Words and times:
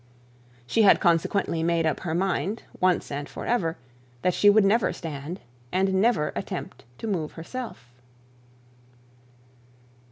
She 0.65 0.81
had 0.81 0.99
consequently 0.99 1.61
made 1.61 1.85
up 1.85 1.99
her 1.99 2.15
mind, 2.15 2.63
once 2.79 3.11
and 3.11 3.29
for 3.29 3.45
ever, 3.45 3.77
that 4.23 4.33
she 4.33 4.49
would 4.49 4.65
never 4.65 4.91
stand, 4.91 5.41
and 5.71 5.93
never 5.93 6.31
attempt 6.35 6.85
to 6.97 7.05
move 7.05 7.33
herself. 7.33 7.87